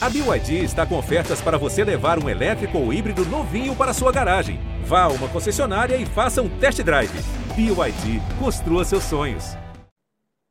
[0.00, 4.12] A BYD está com ofertas para você levar um elétrico ou híbrido novinho para sua
[4.12, 4.60] garagem.
[4.84, 7.10] Vá a uma concessionária e faça um test drive.
[7.56, 9.56] BYD, construa seus sonhos.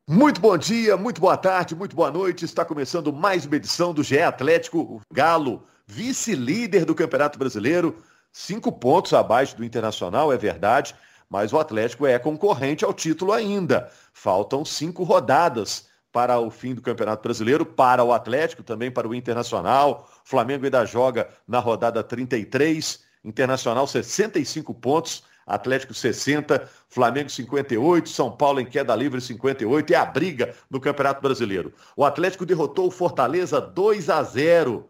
[0.06, 2.44] Muito bom dia, muito boa tarde, muito boa noite.
[2.44, 8.04] Está começando mais uma edição do GE Atlético Galo, vice-líder do Campeonato Brasileiro.
[8.34, 10.94] Cinco pontos abaixo do Internacional, é verdade,
[11.30, 13.90] mas o Atlético é concorrente ao título ainda.
[14.12, 15.86] Faltam cinco rodadas
[16.18, 20.10] para o fim do Campeonato Brasileiro, para o Atlético, também para o Internacional.
[20.24, 28.60] Flamengo ainda joga na rodada 33, Internacional 65 pontos, Atlético 60, Flamengo 58, São Paulo
[28.60, 31.72] em queda livre 58, é a briga no Campeonato Brasileiro.
[31.96, 34.90] O Atlético derrotou o Fortaleza 2 a 0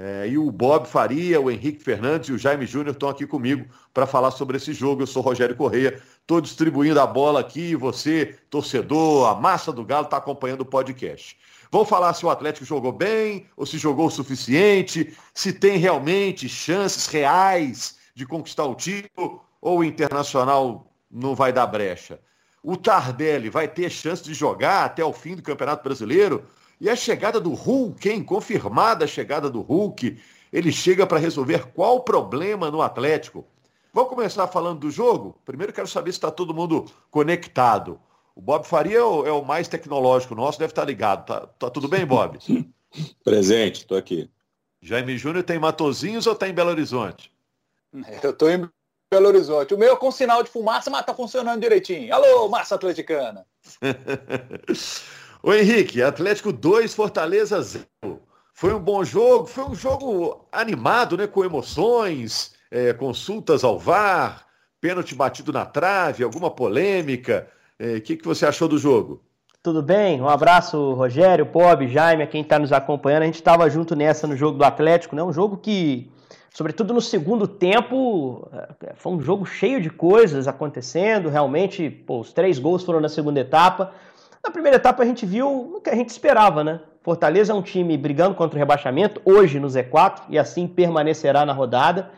[0.00, 3.66] é, e o Bob Faria, o Henrique Fernandes e o Jaime Júnior estão aqui comigo
[3.92, 5.02] para falar sobre esse jogo.
[5.02, 7.74] Eu sou Rogério Correia, estou distribuindo a bola aqui.
[7.74, 11.36] Você, torcedor, a massa do Galo, está acompanhando o podcast.
[11.68, 16.48] Vamos falar se o Atlético jogou bem ou se jogou o suficiente, se tem realmente
[16.48, 22.20] chances reais de conquistar o título ou o Internacional não vai dar brecha.
[22.62, 26.44] O Tardelli vai ter chance de jogar até o fim do Campeonato Brasileiro
[26.80, 28.22] e a chegada do Hulk, hein?
[28.22, 30.18] Confirmada a chegada do Hulk.
[30.52, 33.44] Ele chega para resolver qual problema no Atlético.
[33.92, 35.36] Vamos começar falando do jogo?
[35.44, 38.00] Primeiro quero saber se está todo mundo conectado.
[38.34, 41.26] O Bob Faria é o, é o, mais tecnológico nosso, deve estar tá ligado.
[41.26, 42.38] Tá, tá tudo bem, Bob?
[43.24, 44.30] Presente, estou aqui.
[44.80, 47.32] Jaime Júnior tem Matozinhos ou está em Belo Horizonte?
[48.22, 48.68] Eu estou em
[49.10, 49.74] Belo Horizonte.
[49.74, 52.14] O meu é com sinal de fumaça, mas está funcionando direitinho.
[52.14, 53.44] Alô, massa atleticana.
[55.42, 57.86] Ô Henrique, Atlético 2, Fortaleza 0.
[58.52, 61.28] Foi um bom jogo, foi um jogo animado, né?
[61.28, 64.46] Com emoções, é, consultas ao VAR,
[64.80, 67.46] pênalti batido na trave, alguma polêmica.
[67.78, 69.22] O é, que, que você achou do jogo?
[69.62, 70.20] Tudo bem?
[70.20, 73.22] Um abraço, Rogério, Bob, Jaime, a quem está nos acompanhando.
[73.22, 75.22] A gente estava junto nessa no jogo do Atlético, né?
[75.22, 76.10] Um jogo que,
[76.52, 78.48] sobretudo no segundo tempo,
[78.82, 81.28] é, foi um jogo cheio de coisas acontecendo.
[81.28, 83.92] Realmente, pô, os três gols foram na segunda etapa.
[84.48, 86.80] Na primeira etapa a gente viu o que a gente esperava, né?
[87.02, 91.52] Fortaleza é um time brigando contra o rebaixamento, hoje no Z4, e assim permanecerá na
[91.52, 92.10] rodada.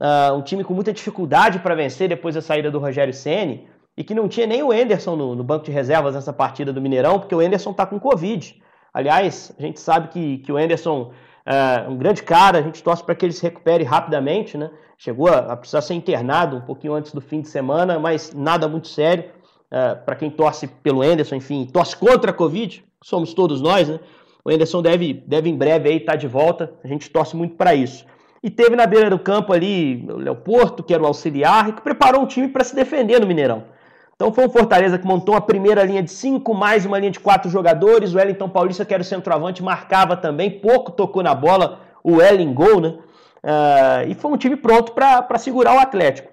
[0.00, 3.66] Uh, um time com muita dificuldade para vencer depois da saída do Rogério Ceni
[3.96, 6.80] e que não tinha nem o Enderson no, no, banco de reservas nessa partida do
[6.80, 8.62] Mineirão, porque o Enderson está com Covid.
[8.94, 11.10] Aliás, a gente sabe que, que o Enderson
[11.44, 14.70] é um grande cara, a gente torce para que ele se recupere rapidamente, né?
[14.96, 18.68] Chegou a, a precisar ser internado um pouquinho antes do fim de semana, mas nada
[18.68, 19.41] muito sério.
[19.72, 24.00] Uh, para quem torce pelo Enderson, enfim, torce contra a Covid, somos todos nós, né?
[24.44, 27.54] O Enderson deve, deve em breve aí estar tá de volta, a gente torce muito
[27.54, 28.04] para isso.
[28.42, 31.80] E teve na beira do campo ali o Léo Porto, que era o auxiliar, que
[31.80, 33.64] preparou um time para se defender no Mineirão.
[34.14, 37.20] Então foi um Fortaleza que montou a primeira linha de cinco, mais uma linha de
[37.20, 38.12] quatro jogadores.
[38.12, 42.52] O Wellington Paulista, que era o centroavante, marcava também, pouco tocou na bola, o Ellen
[42.52, 42.98] gol, né?
[43.42, 46.31] Uh, e foi um time pronto para segurar o Atlético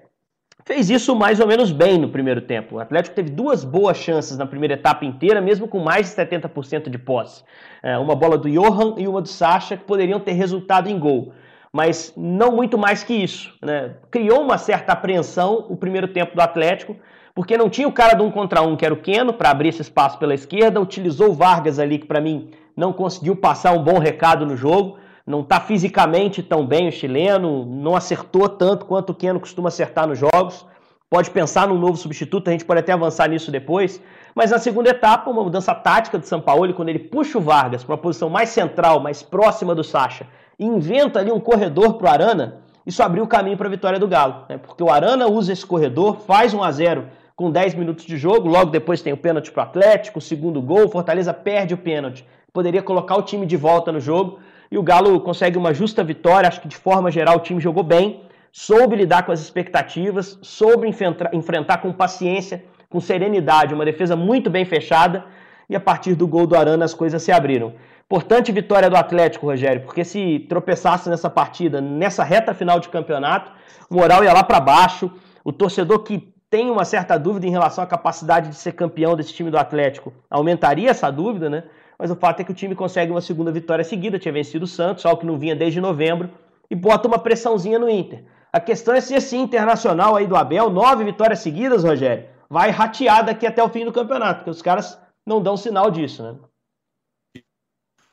[0.70, 2.76] fez isso mais ou menos bem no primeiro tempo.
[2.76, 6.88] O Atlético teve duas boas chances na primeira etapa inteira, mesmo com mais de 70%
[6.88, 7.42] de posse.
[7.82, 11.32] É, uma bola do Johan e uma do Sacha, que poderiam ter resultado em gol.
[11.72, 13.52] Mas não muito mais que isso.
[13.60, 13.96] Né?
[14.12, 16.94] Criou uma certa apreensão o primeiro tempo do Atlético,
[17.34, 19.70] porque não tinha o cara do um contra um, que era o Keno, para abrir
[19.70, 23.82] esse espaço pela esquerda, utilizou o Vargas ali, que para mim não conseguiu passar um
[23.82, 24.99] bom recado no jogo
[25.30, 30.06] não está fisicamente tão bem o chileno, não acertou tanto quanto o Keno costuma acertar
[30.06, 30.66] nos jogos.
[31.08, 34.00] Pode pensar num novo substituto, a gente pode até avançar nisso depois.
[34.34, 37.82] Mas na segunda etapa, uma mudança tática do São Paulo, quando ele puxa o Vargas
[37.82, 40.26] para uma posição mais central, mais próxima do Sacha,
[40.58, 43.98] e inventa ali um corredor para o Arana, isso abriu o caminho para a vitória
[43.98, 44.44] do Galo.
[44.48, 44.58] Né?
[44.58, 48.48] Porque o Arana usa esse corredor, faz 1 a 0 com 10 minutos de jogo,
[48.48, 52.24] logo depois tem o pênalti para o Atlético, o segundo gol, Fortaleza perde o pênalti.
[52.52, 54.40] Poderia colocar o time de volta no jogo,
[54.70, 56.48] e o Galo consegue uma justa vitória.
[56.48, 58.22] Acho que de forma geral o time jogou bem,
[58.52, 60.88] soube lidar com as expectativas, soube
[61.32, 65.24] enfrentar com paciência, com serenidade, uma defesa muito bem fechada.
[65.68, 67.74] E a partir do gol do Arana as coisas se abriram.
[68.04, 73.52] Importante vitória do Atlético, Rogério, porque se tropeçasse nessa partida, nessa reta final de campeonato,
[73.88, 75.08] o moral ia lá para baixo.
[75.44, 79.32] O torcedor que tem uma certa dúvida em relação à capacidade de ser campeão desse
[79.32, 81.62] time do Atlético aumentaria essa dúvida, né?
[82.00, 84.68] Mas o fato é que o time consegue uma segunda vitória seguida, tinha vencido o
[84.68, 86.30] Santos, algo que não vinha desde novembro,
[86.70, 88.24] e bota uma pressãozinha no Inter.
[88.50, 93.24] A questão é se esse internacional aí do Abel, nove vitórias seguidas, Rogério, vai ratear
[93.24, 96.36] daqui até o fim do campeonato, porque os caras não dão sinal disso, né?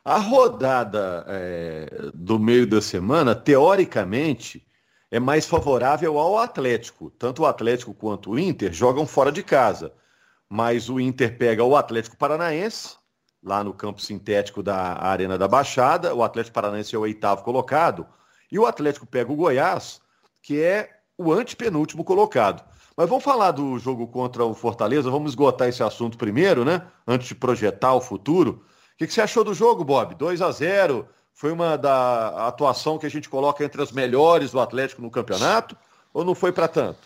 [0.04, 4.66] A rodada é, do meio da semana, teoricamente,
[5.10, 7.10] é mais favorável ao Atlético.
[7.10, 9.94] Tanto o Atlético quanto o Inter jogam fora de casa.
[10.50, 12.96] Mas o Inter pega o Atlético Paranaense,
[13.44, 16.14] lá no campo sintético da Arena da Baixada.
[16.14, 18.06] O Atlético Paranaense é o oitavo colocado.
[18.52, 20.02] E o Atlético pega o Goiás,
[20.42, 22.64] que é o antepenúltimo colocado.
[22.96, 26.82] Mas vamos falar do jogo contra o Fortaleza, vamos esgotar esse assunto primeiro, né?
[27.06, 28.64] Antes de projetar o futuro.
[28.94, 30.16] O que, você achou do jogo, Bob?
[30.16, 34.60] 2 a 0 Foi uma da atuação que a gente coloca entre as melhores do
[34.60, 35.78] Atlético no campeonato?
[36.12, 37.00] Ou não foi para tanto?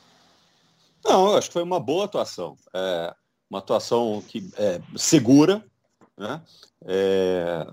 [1.03, 2.55] Não, eu acho que foi uma boa atuação.
[2.73, 3.13] É,
[3.49, 5.61] uma atuação que é segura,
[6.21, 6.41] né?
[6.85, 7.65] É,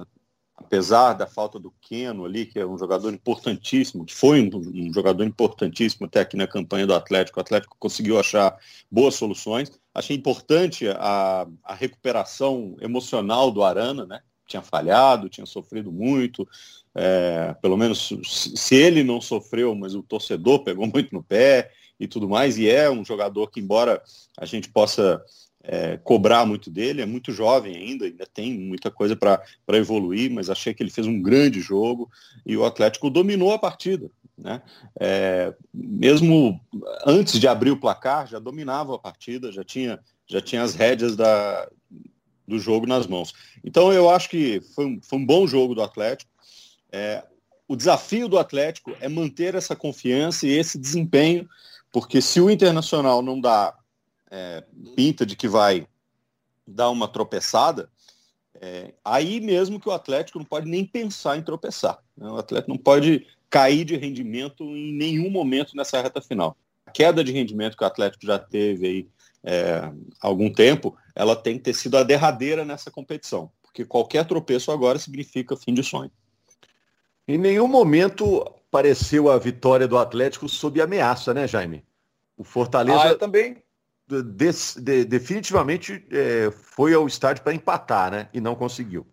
[0.56, 4.92] apesar da falta do Keno ali, que é um jogador importantíssimo, que foi um, um,
[4.92, 8.58] jogador importantíssimo até aqui na campanha do Atlético, o Atlético conseguiu achar
[8.90, 9.70] boas soluções.
[9.94, 14.20] Achei importante a, a recuperação emocional do Arana, né?
[14.46, 16.48] Tinha falhado, tinha sofrido muito.
[16.94, 22.08] É, pelo menos se ele não sofreu, mas o torcedor pegou muito no pé e
[22.08, 22.58] tudo mais.
[22.58, 24.02] E é um jogador que, embora
[24.38, 25.22] a gente possa
[25.70, 30.48] é, cobrar muito dele, é muito jovem ainda, ainda tem muita coisa para evoluir, mas
[30.48, 32.10] achei que ele fez um grande jogo
[32.46, 34.10] e o Atlético dominou a partida.
[34.36, 34.62] Né?
[34.98, 36.58] É, mesmo
[37.04, 41.14] antes de abrir o placar, já dominava a partida, já tinha, já tinha as rédeas
[41.14, 41.68] da,
[42.46, 43.34] do jogo nas mãos.
[43.62, 46.30] Então eu acho que foi um, foi um bom jogo do Atlético.
[46.90, 47.22] É,
[47.68, 51.46] o desafio do Atlético é manter essa confiança e esse desempenho,
[51.92, 53.74] porque se o Internacional não dá
[54.30, 54.64] é,
[54.94, 55.86] pinta de que vai
[56.66, 57.90] dar uma tropeçada,
[58.60, 61.98] é, aí mesmo que o Atlético não pode nem pensar em tropeçar.
[62.16, 62.28] Né?
[62.28, 66.56] O Atlético não pode cair de rendimento em nenhum momento nessa reta final.
[66.86, 69.08] A queda de rendimento que o Atlético já teve aí
[69.44, 69.76] é,
[70.20, 74.70] há algum tempo, ela tem que ter sido a derradeira nessa competição, porque qualquer tropeço
[74.70, 76.10] agora significa fim de sonho.
[77.26, 81.84] Em nenhum momento pareceu a vitória do Atlético sob ameaça, né, Jaime?
[82.36, 83.02] O Fortaleza.
[83.02, 83.62] Ah, eu também
[84.08, 88.28] de, de, definitivamente é, foi ao estádio para empatar, né?
[88.32, 89.06] E não conseguiu.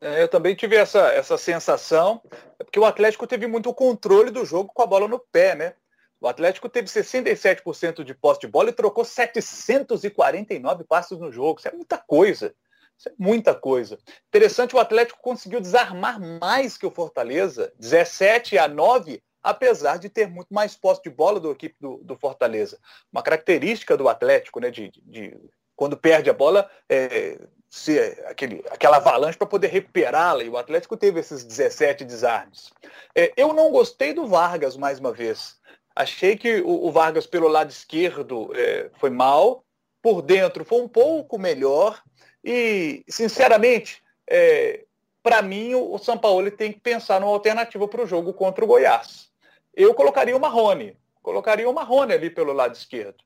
[0.00, 2.20] É, eu também tive essa, essa sensação,
[2.58, 5.74] porque o Atlético teve muito controle do jogo com a bola no pé, né?
[6.20, 11.58] O Atlético teve 67% de posse de bola e trocou 749 passos no jogo.
[11.58, 12.54] Isso é muita coisa.
[12.98, 13.98] Isso é muita coisa.
[14.28, 20.26] Interessante, o Atlético conseguiu desarmar mais que o Fortaleza, 17 a 9 apesar de ter
[20.26, 22.78] muito mais posse de bola do equipe do, do Fortaleza.
[23.12, 25.38] Uma característica do Atlético, né, de, de
[25.76, 27.38] quando perde a bola, é,
[27.68, 32.72] ser aquele, aquela avalanche para poder recuperá-la, e o Atlético teve esses 17 desarmes.
[33.14, 35.56] É, eu não gostei do Vargas, mais uma vez.
[35.94, 39.62] Achei que o, o Vargas, pelo lado esquerdo, é, foi mal,
[40.00, 42.02] por dentro foi um pouco melhor,
[42.42, 44.84] e, sinceramente, é,
[45.22, 48.68] para mim, o São Paulo tem que pensar numa alternativa para o jogo contra o
[48.68, 49.33] Goiás
[49.76, 50.96] eu colocaria o Marrone.
[51.22, 53.22] Colocaria o Marrone ali pelo lado esquerdo.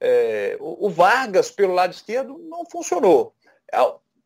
[0.00, 3.34] É, o, o, Vargas pelo lado esquerdo não funcionou.
[3.72, 3.78] É,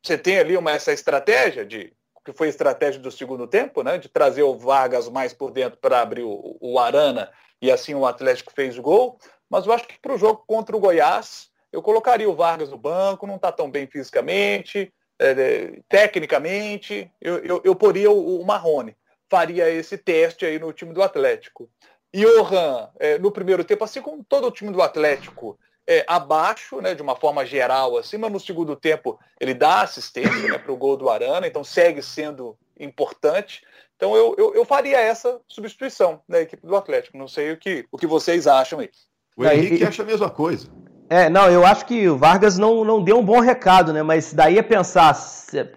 [0.02, 1.92] você tem ali uma, essa estratégia de
[2.24, 5.78] que foi a estratégia do segundo tempo, né, de trazer o Vargas mais por dentro
[5.78, 7.30] para abrir o, o, Arana
[7.60, 9.18] e assim o Atlético fez o gol.
[9.48, 12.76] Mas eu acho que para o jogo contra o Goiás, eu colocaria o Vargas no
[12.76, 18.44] banco, não está tão bem fisicamente, é, é, tecnicamente, eu, eu, eu poria o, o
[18.44, 18.94] Marrone
[19.28, 21.68] faria esse teste aí no time do Atlético.
[22.14, 26.94] Johan, é, no primeiro tempo, assim como todo o time do Atlético, é, abaixo, né,
[26.94, 30.76] de uma forma geral, assim, mas no segundo tempo ele dá assistência né, para o
[30.76, 33.62] gol do Arana, então segue sendo importante.
[33.96, 37.18] Então eu, eu, eu, faria essa substituição na equipe do Atlético.
[37.18, 38.90] Não sei o que, o que vocês acham aí.
[39.36, 40.68] O Henrique acha a mesma coisa.
[41.10, 44.02] É, não, eu acho que o Vargas não, não deu um bom recado, né?
[44.02, 45.16] Mas daí é pensar,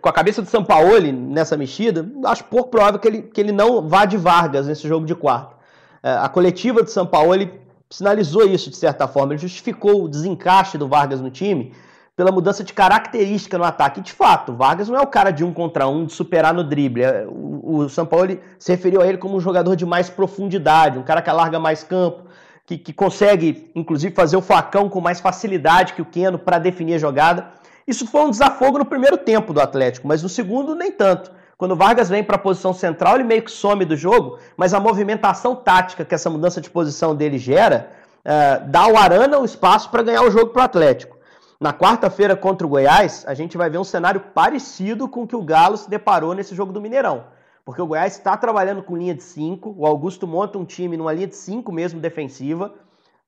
[0.01, 3.87] com a cabeça do Sampaoli nessa mexida, acho pouco provável que ele, que ele não
[3.87, 5.55] vá de Vargas nesse jogo de quarto.
[6.03, 10.87] É, a coletiva do Sampaoli sinalizou isso de certa forma, ele justificou o desencaixe do
[10.87, 11.73] Vargas no time
[12.13, 14.01] pela mudança de característica no ataque.
[14.01, 16.63] De fato, o Vargas não é o cara de um contra um, de superar no
[16.63, 17.03] drible.
[17.03, 21.03] É, o, o Sampaoli se referiu a ele como um jogador de mais profundidade, um
[21.03, 22.29] cara que alarga mais campo
[22.71, 26.95] que, que consegue, inclusive, fazer o facão com mais facilidade que o Keno para definir
[26.95, 27.47] a jogada.
[27.85, 31.31] Isso foi um desafogo no primeiro tempo do Atlético, mas no segundo nem tanto.
[31.57, 34.73] Quando o Vargas vem para a posição central, ele meio que some do jogo, mas
[34.73, 39.45] a movimentação tática que essa mudança de posição dele gera uh, dá ao Arana o
[39.45, 41.17] espaço para ganhar o jogo para o Atlético.
[41.59, 45.35] Na quarta-feira contra o Goiás, a gente vai ver um cenário parecido com o que
[45.35, 47.25] o Galo se deparou nesse jogo do Mineirão
[47.63, 51.13] porque o Goiás está trabalhando com linha de 5, o Augusto monta um time numa
[51.13, 52.73] linha de 5 mesmo, defensiva.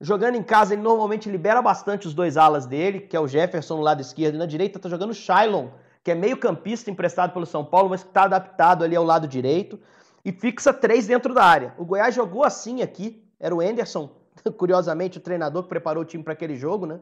[0.02, 3.78] Jogando em casa, ele normalmente libera bastante os dois alas dele, que é o Jefferson
[3.78, 5.68] no lado esquerdo, e na direita está jogando o Shailon,
[6.04, 9.28] que é meio campista emprestado pelo São Paulo, mas que está adaptado ali ao lado
[9.28, 9.80] direito,
[10.25, 11.74] e fixa três dentro da área.
[11.78, 14.10] O Goiás jogou assim aqui, era o Enderson,
[14.58, 17.00] curiosamente, o treinador que preparou o time para aquele jogo, né?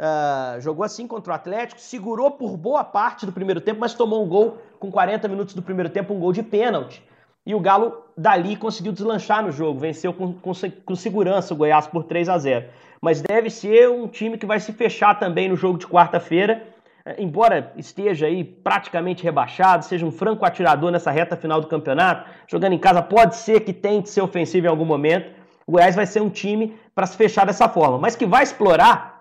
[0.00, 4.24] Uh, jogou assim contra o Atlético, segurou por boa parte do primeiro tempo, mas tomou
[4.24, 7.02] um gol com 40 minutos do primeiro tempo, um gol de pênalti.
[7.46, 10.52] E o Galo dali conseguiu deslanchar no jogo, venceu com, com,
[10.84, 12.66] com segurança o Goiás por 3 a 0.
[13.00, 16.66] Mas deve ser um time que vai se fechar também no jogo de quarta-feira,
[17.04, 22.28] eh, embora esteja aí praticamente rebaixado, seja um franco atirador nessa reta final do campeonato,
[22.48, 25.30] jogando em casa pode ser que tente ser ofensivo em algum momento.
[25.66, 29.13] O Goiás vai ser um time para se fechar dessa forma, mas que vai explorar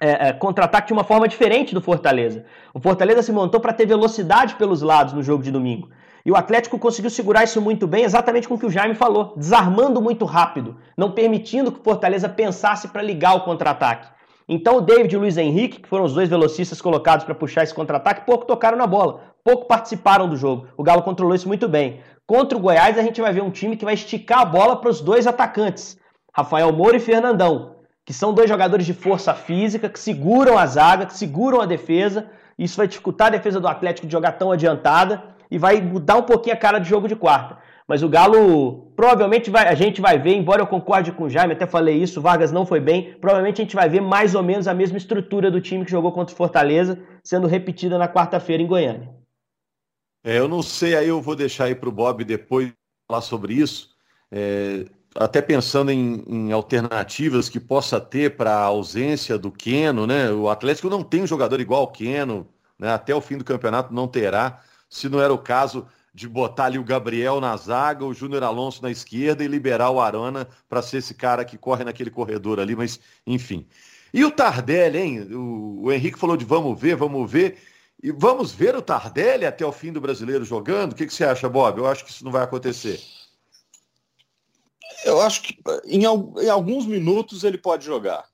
[0.00, 2.44] é, é, contra-ataque de uma forma diferente do Fortaleza.
[2.74, 5.88] O Fortaleza se montou para ter velocidade pelos lados no jogo de domingo.
[6.24, 9.32] E o Atlético conseguiu segurar isso muito bem, exatamente com o que o Jaime falou,
[9.36, 14.08] desarmando muito rápido, não permitindo que o Fortaleza pensasse para ligar o contra-ataque.
[14.48, 17.62] Então o David e o Luiz Henrique, que foram os dois velocistas colocados para puxar
[17.62, 20.66] esse contra-ataque, pouco tocaram na bola, pouco participaram do jogo.
[20.76, 22.00] O Galo controlou isso muito bem.
[22.26, 24.90] Contra o Goiás, a gente vai ver um time que vai esticar a bola para
[24.90, 25.96] os dois atacantes,
[26.32, 27.75] Rafael Moura e Fernandão
[28.06, 32.30] que são dois jogadores de força física, que seguram a zaga, que seguram a defesa.
[32.56, 36.22] Isso vai dificultar a defesa do Atlético de jogar tão adiantada e vai mudar um
[36.22, 37.58] pouquinho a cara de jogo de quarta.
[37.86, 41.52] Mas o Galo provavelmente vai, a gente vai ver, embora eu concorde com o Jaime,
[41.52, 44.68] até falei isso, Vargas não foi bem, provavelmente a gente vai ver mais ou menos
[44.68, 48.66] a mesma estrutura do time que jogou contra o Fortaleza, sendo repetida na quarta-feira em
[48.66, 49.10] Goiânia.
[50.24, 52.72] É, eu não sei, aí eu vou deixar aí para o Bob depois
[53.08, 53.90] falar sobre isso.
[54.30, 54.84] É,
[55.18, 60.30] até pensando em, em, alternativas que possa ter para a ausência do Queno, né?
[60.30, 62.46] O Atlético não tem um jogador igual ao Queno,
[62.78, 62.92] né?
[62.92, 64.62] Até o fim do campeonato não terá.
[64.88, 68.82] Se não era o caso de botar ali o Gabriel na zaga, o Júnior Alonso
[68.82, 72.74] na esquerda e liberar o Arana para ser esse cara que corre naquele corredor ali,
[72.74, 73.66] mas enfim.
[74.14, 75.20] E o Tardelli, hein?
[75.34, 77.58] O, o Henrique falou de vamos ver, vamos ver.
[78.02, 80.92] E vamos ver o Tardelli até o fim do brasileiro jogando?
[80.92, 81.78] O que, que você acha, Bob?
[81.78, 83.00] Eu acho que isso não vai acontecer.
[85.04, 88.26] Eu acho que em, em alguns minutos ele pode jogar.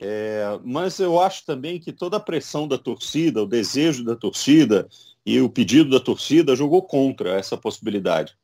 [0.00, 4.88] É, mas eu acho também que toda a pressão da torcida, o desejo da torcida
[5.26, 8.36] e o pedido da torcida jogou contra essa possibilidade.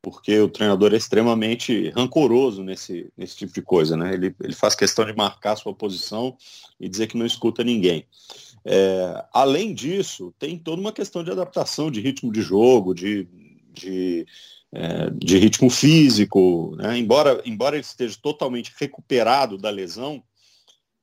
[0.00, 3.96] Porque o treinador é extremamente rancoroso nesse, nesse tipo de coisa.
[3.96, 4.14] Né?
[4.14, 6.36] Ele, ele faz questão de marcar sua posição
[6.78, 8.06] e dizer que não escuta ninguém.
[8.64, 13.28] É, além disso, tem toda uma questão de adaptação de ritmo de jogo, de,
[13.72, 14.26] de
[14.72, 16.96] é, de ritmo físico, né?
[16.98, 20.22] embora, embora ele esteja totalmente recuperado da lesão,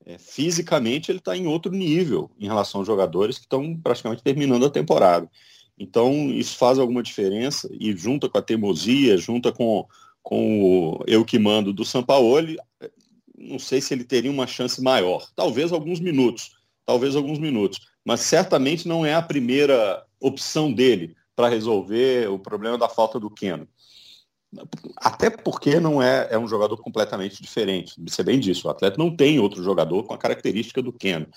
[0.05, 4.65] é, fisicamente ele está em outro nível em relação aos jogadores que estão praticamente terminando
[4.65, 5.29] a temporada.
[5.77, 9.85] Então isso faz alguma diferença e junta com a teimosia, junta com,
[10.23, 12.57] com o eu que mando do Sampaoli,
[13.37, 15.29] não sei se ele teria uma chance maior.
[15.35, 21.47] Talvez alguns minutos, talvez alguns minutos, mas certamente não é a primeira opção dele para
[21.47, 23.65] resolver o problema da falta do Keno.
[24.97, 27.95] Até porque não é, é um jogador completamente diferente.
[28.05, 31.27] Você bem disso, o atleta não tem outro jogador com a característica do Keno.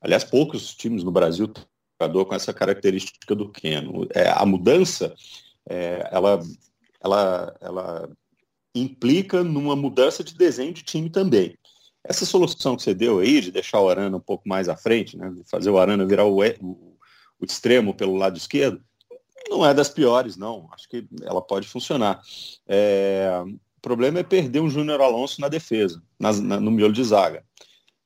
[0.00, 1.62] Aliás, poucos times no Brasil têm
[2.00, 4.04] jogador com essa característica do Keno.
[4.12, 5.14] É, a mudança,
[5.70, 6.40] é, ela,
[7.00, 8.10] ela, ela
[8.74, 11.56] implica numa mudança de desenho de time também.
[12.02, 15.16] Essa solução que você deu aí, de deixar o Arana um pouco mais à frente,
[15.16, 16.96] né, fazer o Arana virar o, o,
[17.38, 18.82] o extremo pelo lado esquerdo,
[19.48, 20.68] não é das piores, não.
[20.72, 22.20] Acho que ela pode funcionar.
[22.66, 23.42] É...
[23.76, 27.44] O problema é perder um Júnior Alonso na defesa, na, no miolo de zaga.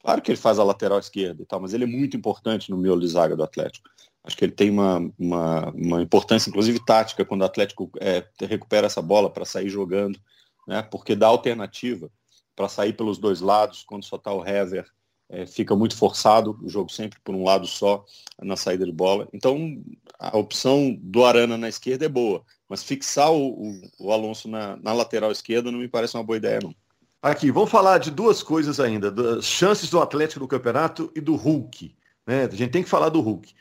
[0.00, 2.78] Claro que ele faz a lateral esquerda e tal, mas ele é muito importante no
[2.78, 3.88] miolo de zaga do Atlético.
[4.24, 8.86] Acho que ele tem uma, uma, uma importância, inclusive tática, quando o Atlético é, recupera
[8.86, 10.18] essa bola para sair jogando,
[10.66, 10.82] né?
[10.82, 12.10] porque dá alternativa
[12.54, 14.86] para sair pelos dois lados, quando só está o Hever
[15.28, 18.04] é, fica muito forçado o jogo sempre por um lado só
[18.40, 19.28] na saída de bola.
[19.32, 19.82] Então
[20.18, 24.76] a opção do Arana na esquerda é boa, mas fixar o, o, o Alonso na,
[24.76, 26.74] na, lateral esquerda não me parece uma boa ideia não.
[27.22, 31.34] Aqui, vamos falar de duas coisas ainda, das chances do Atlético no campeonato e do
[31.34, 31.96] Hulk.
[32.26, 32.44] Né?
[32.44, 33.52] A gente tem que falar do Hulk.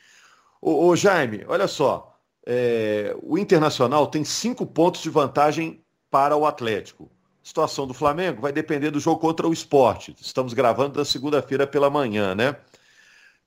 [0.61, 6.45] Ô, ô Jaime, olha só, é, o Internacional tem cinco pontos de vantagem para o
[6.45, 7.09] Atlético
[7.45, 10.15] situação do Flamengo vai depender do jogo contra o esporte.
[10.19, 12.55] Estamos gravando na segunda-feira pela manhã, né?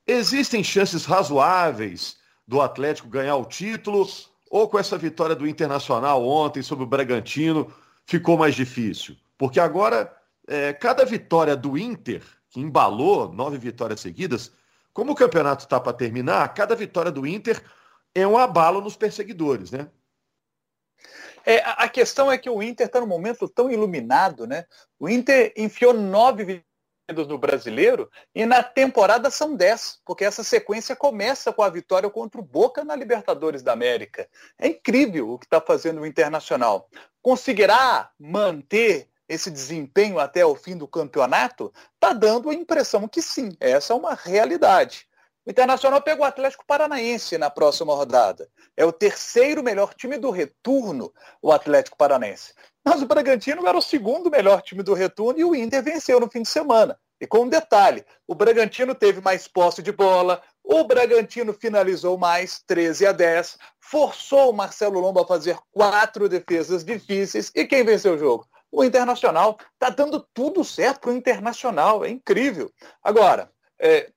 [0.07, 2.17] Existem chances razoáveis
[2.49, 4.09] do Atlético ganhar o título
[4.51, 7.71] ou com essa vitória do Internacional ontem sobre o Bragantino
[8.07, 9.15] ficou mais difícil?
[9.37, 10.11] Porque agora,
[10.47, 14.51] é, cada vitória do Inter, que embalou nove vitórias seguidas,
[14.95, 17.63] como o campeonato está para terminar, cada vitória do Inter
[18.15, 19.89] é um abalo nos perseguidores, né?
[21.45, 24.65] É, a questão é que o Inter está num momento tão iluminado, né?
[24.99, 26.65] O Inter enfiou nove
[27.27, 32.41] no brasileiro e na temporada são dez, porque essa sequência começa com a vitória contra
[32.41, 34.29] o Boca na Libertadores da América.
[34.59, 36.89] É incrível o que está fazendo o Internacional.
[37.23, 43.51] Conseguirá manter esse desempenho até o fim do campeonato, está dando a impressão que sim,
[43.61, 45.08] essa é uma realidade.
[45.49, 48.51] O Internacional pega o Atlético Paranaense na próxima rodada.
[48.77, 52.53] É o terceiro melhor time do retorno, o Atlético Paranaense.
[52.85, 56.31] Mas o Bragantino era o segundo melhor time do retorno e o Inter venceu no
[56.31, 57.01] fim de semana.
[57.19, 62.63] E com um detalhe, o Bragantino teve mais posse de bola, o Bragantino finalizou mais,
[62.67, 67.51] 13 a 10, forçou o Marcelo Lomba a fazer quatro defesas difíceis.
[67.55, 68.47] E quem venceu o jogo?
[68.71, 69.57] O Internacional.
[69.73, 72.71] Está dando tudo certo para o Internacional, é incrível.
[73.03, 73.51] Agora,
[73.81, 74.11] é,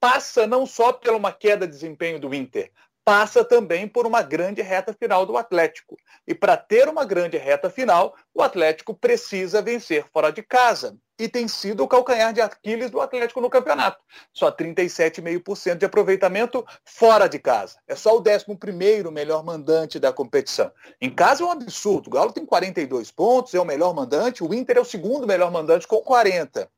[0.00, 2.70] passa não só pela uma queda de desempenho do Inter,
[3.06, 5.96] passa também por uma grande reta final do Atlético.
[6.26, 10.98] E para ter uma grande reta final, o Atlético precisa vencer fora de casa.
[11.16, 14.02] E tem sido o calcanhar de Aquiles do Atlético no campeonato.
[14.34, 17.78] Só 37,5% de aproveitamento fora de casa.
[17.86, 20.72] É só o 11 melhor mandante da competição.
[21.00, 22.08] Em casa é um absurdo.
[22.08, 24.42] O Galo tem 42 pontos, é o melhor mandante.
[24.42, 26.68] O Inter é o segundo melhor mandante com 40.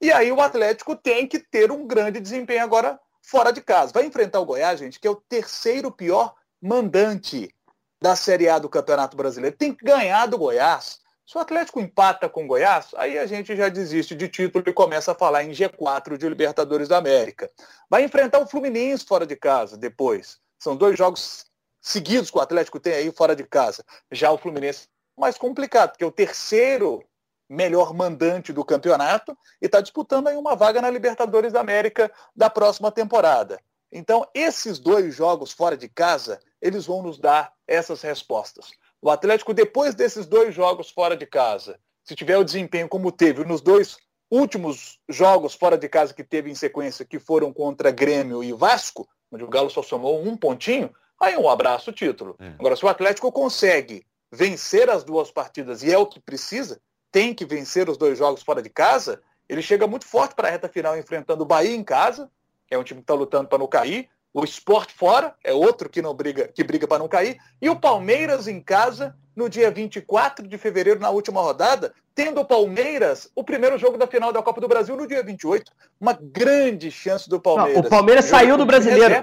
[0.00, 3.92] E aí o Atlético tem que ter um grande desempenho agora fora de casa.
[3.92, 7.54] Vai enfrentar o Goiás, gente, que é o terceiro pior mandante
[8.00, 9.56] da Série A do Campeonato Brasileiro.
[9.56, 11.00] Tem que ganhar do Goiás.
[11.26, 14.72] Se o Atlético empata com o Goiás, aí a gente já desiste de título e
[14.74, 17.50] começa a falar em G4 de Libertadores da América.
[17.88, 20.38] Vai enfrentar o Fluminense fora de casa depois.
[20.58, 21.46] São dois jogos
[21.80, 23.82] seguidos que o Atlético tem aí fora de casa.
[24.12, 24.86] Já o Fluminense
[25.18, 27.02] mais complicado, porque é o terceiro
[27.48, 32.48] melhor mandante do campeonato e está disputando aí uma vaga na Libertadores da América da
[32.48, 33.60] próxima temporada.
[33.92, 38.72] Então, esses dois jogos fora de casa, eles vão nos dar essas respostas.
[39.00, 43.44] O Atlético, depois desses dois jogos fora de casa, se tiver o desempenho como teve
[43.44, 43.96] nos dois
[44.30, 49.08] últimos jogos fora de casa que teve em sequência, que foram contra Grêmio e Vasco,
[49.30, 52.36] onde o Galo só somou um pontinho, aí um abraço o título.
[52.40, 52.48] É.
[52.58, 56.80] Agora, se o Atlético consegue vencer as duas partidas e é o que precisa,
[57.14, 60.50] tem que vencer os dois jogos fora de casa, ele chega muito forte para a
[60.50, 62.28] reta final enfrentando o Bahia em casa,
[62.66, 65.88] que é um time que está lutando para não cair, o Sport fora, é outro
[65.88, 69.70] que não briga, que briga para não cair, e o Palmeiras em casa no dia
[69.70, 74.42] 24 de fevereiro, na última rodada, tendo o Palmeiras o primeiro jogo da final da
[74.42, 75.70] Copa do Brasil no dia 28.
[76.00, 77.74] Uma grande chance do Palmeiras.
[77.74, 79.14] Não, o Palmeiras saiu do brasileiro.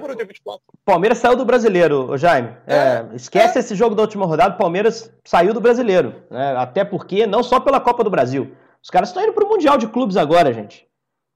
[0.54, 2.56] O Palmeiras saiu do brasileiro, Jaime.
[2.68, 3.60] É, é, esquece é.
[3.60, 6.16] esse jogo da última rodada, o Palmeiras saiu do brasileiro.
[6.30, 6.56] Né?
[6.58, 8.52] Até porque, não só pela Copa do Brasil.
[8.84, 10.88] Os caras estão indo para o Mundial de Clubes agora, gente.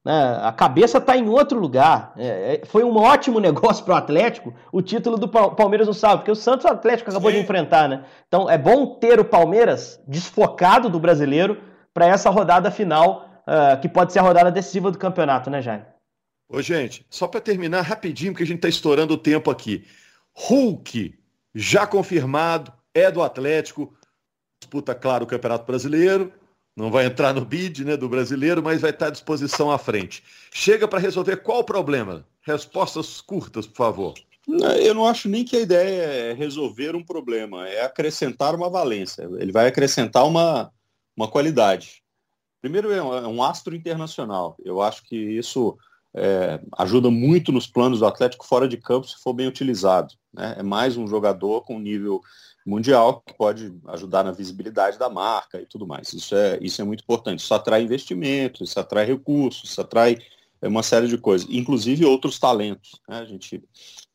[0.06, 0.40] Né?
[0.44, 2.14] A cabeça está em outro lugar.
[2.16, 6.20] É, é foi um ótimo negócio para o Atlético o título do Palmeiras no sábado,
[6.20, 7.38] porque o Santos o Atlético acabou Sim.
[7.38, 7.90] de enfrentar.
[7.90, 8.06] Né?
[8.28, 11.60] Então é bom ter o Palmeiras desfocado do brasileiro
[11.92, 15.86] para essa rodada final, uh, que pode ser a rodada decisiva do campeonato, né, Jaime?
[16.50, 19.86] Ô, gente, só para terminar rapidinho, porque a gente está estourando o tempo aqui.
[20.34, 21.18] Hulk,
[21.54, 23.94] já confirmado, é do Atlético,
[24.60, 26.34] disputa, claro, o Campeonato Brasileiro
[26.76, 30.24] não vai entrar no bid né, do brasileiro, mas vai estar à disposição à frente.
[30.52, 32.26] Chega para resolver qual o problema?
[32.42, 34.14] Respostas curtas, por favor.
[34.48, 39.24] Eu não acho nem que a ideia é resolver um problema, é acrescentar uma valência.
[39.40, 40.72] Ele vai acrescentar uma,
[41.16, 42.04] uma qualidade.
[42.62, 44.56] Primeiro, é um é astro internacional.
[44.64, 45.78] Eu acho que isso
[46.16, 50.14] é, ajuda muito nos planos do Atlético fora de campo se for bem utilizado.
[50.34, 50.56] Né?
[50.60, 52.22] É mais um jogador com nível
[52.66, 56.14] mundial que pode ajudar na visibilidade da marca e tudo mais.
[56.14, 57.40] Isso é, isso é muito importante.
[57.40, 60.18] Isso atrai investimentos, isso atrai recursos, isso atrai
[60.62, 63.20] é, uma série de coisas, inclusive outros talentos, né?
[63.20, 63.62] a, gente,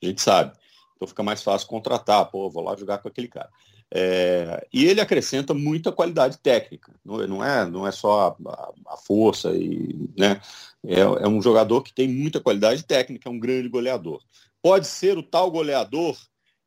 [0.02, 0.52] a gente sabe.
[0.96, 3.50] Então fica mais fácil contratar, pô, vou lá jogar com aquele cara.
[3.92, 8.96] É, e ele acrescenta muita qualidade técnica, não, não é, não é só a, a
[8.96, 10.40] força, e, né?
[10.84, 14.22] É, é um jogador que tem muita qualidade técnica, é um grande goleador.
[14.62, 16.16] Pode ser o tal goleador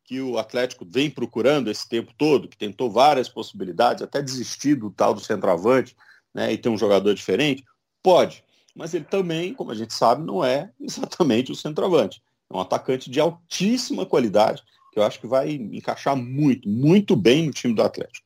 [0.04, 4.90] que o Atlético vem procurando esse tempo todo, que tentou várias possibilidades, até desistir do
[4.90, 5.96] tal do centroavante,
[6.32, 7.64] né, e ter um jogador diferente?
[8.02, 12.22] Pode, mas ele também, como a gente sabe, não é exatamente o centroavante.
[12.50, 14.62] É um atacante de altíssima qualidade,
[14.94, 18.24] que eu acho que vai encaixar muito, muito bem no time do Atlético.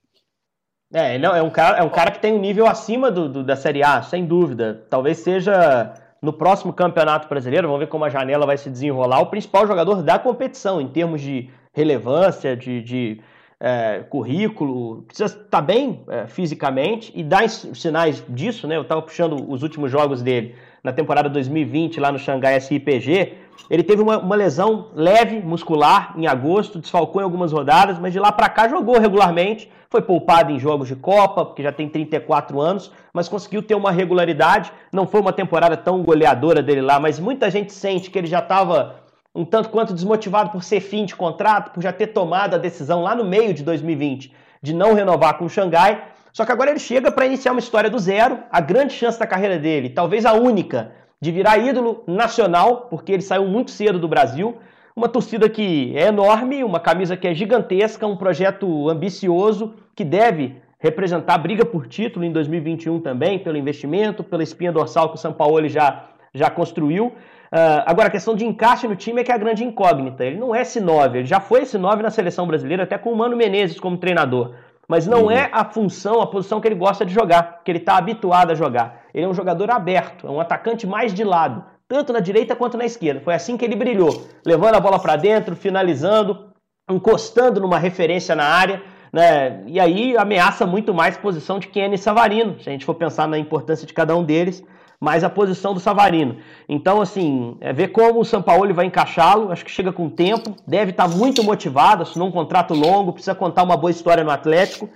[0.92, 3.42] É, não, é um cara, é um cara que tem um nível acima do, do
[3.42, 4.87] da Série A, sem dúvida.
[4.90, 9.26] Talvez seja no próximo Campeonato Brasileiro, vamos ver como a janela vai se desenrolar, o
[9.26, 13.20] principal jogador da competição em termos de relevância, de, de
[13.61, 18.76] é, currículo, precisa estar tá bem é, fisicamente e dá sinais disso, né?
[18.76, 23.34] Eu estava puxando os últimos jogos dele na temporada 2020 lá no Xangai SIPG.
[23.68, 28.18] Ele teve uma, uma, lesão leve muscular em agosto, desfalcou em algumas rodadas, mas de
[28.18, 29.70] lá para cá jogou regularmente.
[29.90, 33.90] Foi poupado em jogos de Copa, porque já tem 34 anos, mas conseguiu ter uma
[33.90, 34.72] regularidade.
[34.92, 38.38] Não foi uma temporada tão goleadora dele lá, mas muita gente sente que ele já
[38.38, 38.96] estava
[39.34, 43.02] um tanto quanto desmotivado por ser fim de contrato, por já ter tomado a decisão
[43.02, 46.02] lá no meio de 2020 de não renovar com o Xangai.
[46.32, 49.26] Só que agora ele chega para iniciar uma história do zero, a grande chance da
[49.26, 54.08] carreira dele, talvez a única, de virar ídolo nacional, porque ele saiu muito cedo do
[54.08, 54.56] Brasil.
[54.94, 60.56] Uma torcida que é enorme, uma camisa que é gigantesca, um projeto ambicioso que deve
[60.78, 65.18] representar a briga por título em 2021 também, pelo investimento, pela espinha dorsal que o
[65.18, 67.06] São Paulo já, já construiu.
[67.06, 70.24] Uh, agora, a questão de encaixe no time é que é a grande incógnita.
[70.24, 73.10] Ele não é esse 9, ele já foi esse 9 na seleção brasileira, até com
[73.10, 74.54] o Mano Menezes como treinador.
[74.88, 75.31] Mas não uhum.
[75.31, 78.55] é a função, a posição que ele gosta de jogar, que ele está habituado a
[78.55, 79.03] jogar.
[79.12, 82.79] Ele é um jogador aberto, é um atacante mais de lado, tanto na direita quanto
[82.79, 83.20] na esquerda.
[83.20, 86.48] Foi assim que ele brilhou, levando a bola para dentro, finalizando,
[86.90, 88.83] encostando numa referência na área.
[89.12, 89.62] Né?
[89.66, 93.29] E aí ameaça muito mais a posição de Kenny Savarino, se a gente for pensar
[93.29, 94.64] na importância de cada um deles,
[95.00, 96.38] mais a posição do Savarino.
[96.68, 100.56] Então, assim, é ver como o São Paulo vai encaixá-lo, acho que chega com tempo,
[100.66, 104.87] deve estar muito motivado, assinou um contrato longo, precisa contar uma boa história no Atlético.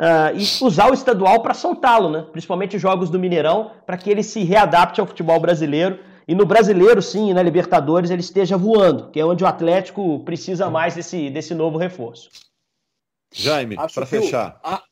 [0.00, 2.24] Uh, e usar o estadual para soltá-lo, né?
[2.30, 5.98] principalmente jogos do Mineirão, para que ele se readapte ao futebol brasileiro.
[6.28, 10.20] E no brasileiro, sim, e na Libertadores, ele esteja voando, que é onde o Atlético
[10.20, 12.30] precisa mais desse, desse novo reforço.
[13.32, 14.60] Jaime, para fechar.
[14.62, 14.82] O, a,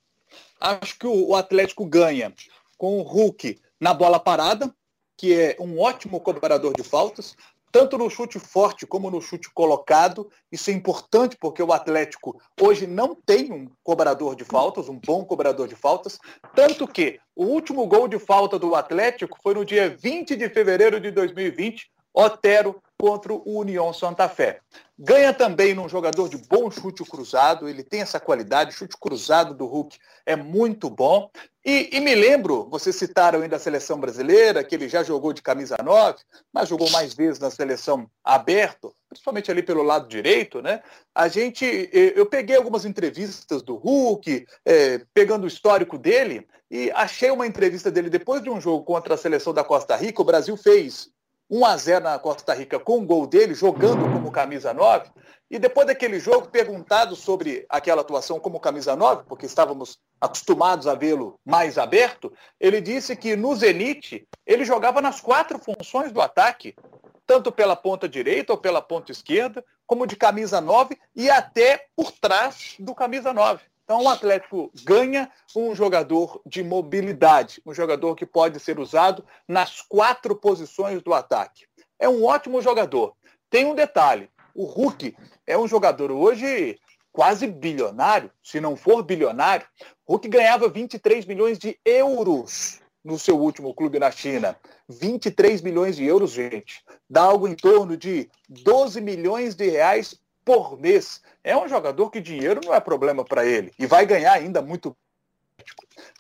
[0.61, 2.33] acho que o, o Atlético ganha
[2.77, 4.75] com o Hulk na bola parada,
[5.17, 7.37] que é um ótimo cobrador de faltas,
[7.73, 10.31] tanto no chute forte como no chute colocado.
[10.51, 15.25] Isso é importante porque o Atlético hoje não tem um cobrador de faltas, um bom
[15.25, 16.19] cobrador de faltas.
[16.55, 20.99] Tanto que o último gol de falta do Atlético foi no dia 20 de fevereiro
[20.99, 24.61] de 2020, Otero contra o União Santa Fé.
[24.99, 29.67] Ganha também num jogador de bom chute cruzado, ele tem essa qualidade, chute cruzado do
[29.67, 31.31] Hulk é muito bom.
[31.69, 35.43] E, e, me lembro, vocês citaram ainda a seleção brasileira, que ele já jogou de
[35.43, 36.19] camisa 9,
[36.53, 40.81] mas jogou mais vezes na seleção aberto, principalmente ali pelo lado direito, né?
[41.13, 47.33] A gente, eu peguei algumas entrevistas do Hulk, é, pegando o histórico dele, e achei
[47.33, 50.57] uma entrevista dele depois de um jogo contra a seleção da Costa Rica, o Brasil
[50.57, 51.11] fez
[51.51, 55.11] 1 a 0 na Costa Rica com o gol dele, jogando como camisa 9.
[55.49, 60.95] E depois daquele jogo, perguntado sobre aquela atuação como camisa 9, porque estávamos acostumados a
[60.95, 66.75] vê-lo mais aberto, ele disse que no Zenit ele jogava nas quatro funções do ataque,
[67.25, 72.11] tanto pela ponta direita ou pela ponta esquerda, como de camisa 9 e até por
[72.11, 73.63] trás do camisa 9.
[73.85, 79.81] Então o Atlético ganha um jogador de mobilidade, um jogador que pode ser usado nas
[79.81, 81.67] quatro posições do ataque.
[81.97, 83.15] É um ótimo jogador.
[83.49, 85.15] Tem um detalhe: o Hulk
[85.47, 86.79] é um jogador hoje
[87.13, 89.67] quase bilionário, se não for bilionário.
[90.09, 94.57] Hulk ganhava 23 milhões de euros no seu último clube na China.
[94.89, 96.83] 23 milhões de euros, gente.
[97.09, 101.21] Dá algo em torno de 12 milhões de reais por mês.
[101.45, 104.97] É um jogador que dinheiro não é problema para ele e vai ganhar ainda muito.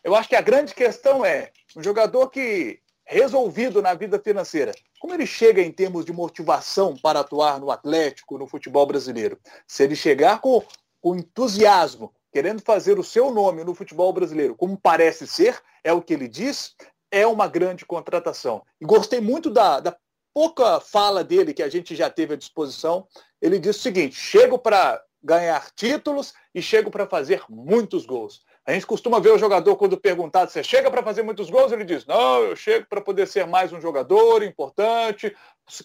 [0.04, 4.74] Eu acho que a grande questão é um jogador que resolvido na vida financeira.
[5.00, 9.38] Como ele chega em termos de motivação para atuar no Atlético, no futebol brasileiro?
[9.66, 10.62] Se ele chegar com,
[11.00, 16.02] com entusiasmo, querendo fazer o seu nome no futebol brasileiro, como parece ser, é o
[16.02, 16.74] que ele diz,
[17.10, 18.62] é uma grande contratação.
[18.80, 19.96] E gostei muito da, da
[20.34, 23.06] pouca fala dele que a gente já teve à disposição
[23.40, 28.44] ele disse o seguinte: chego para ganhar títulos e chego para fazer muitos gols.
[28.66, 31.84] A gente costuma ver o jogador quando perguntado se chega para fazer muitos gols, ele
[31.84, 35.34] diz: "Não, eu chego para poder ser mais um jogador importante,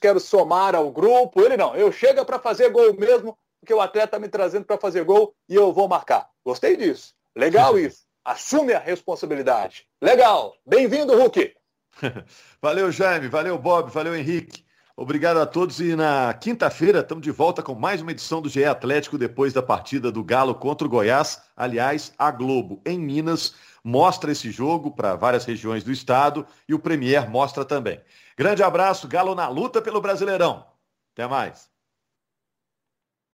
[0.02, 1.41] quero somar ao grupo".
[1.41, 4.80] Ele não, eu chego para fazer gol mesmo, porque o atleta está me trazendo para
[4.80, 6.28] fazer gol e eu vou marcar.
[6.44, 7.13] Gostei disso.
[7.36, 8.04] Legal isso.
[8.26, 9.86] Assume a responsabilidade.
[10.02, 10.56] Legal.
[10.65, 11.54] Bem-vindo, Hulk.
[12.62, 13.28] valeu, Jaime.
[13.28, 13.91] Valeu, Bob.
[13.91, 14.65] Valeu, Henrique.
[15.02, 18.64] Obrigado a todos e na quinta-feira estamos de volta com mais uma edição do GE
[18.66, 21.42] Atlético depois da partida do Galo contra o Goiás.
[21.58, 26.80] Aliás, a Globo em Minas mostra esse jogo para várias regiões do estado e o
[26.80, 28.00] Premier mostra também.
[28.38, 30.68] Grande abraço, Galo na luta pelo Brasileirão.
[31.14, 31.71] Até mais.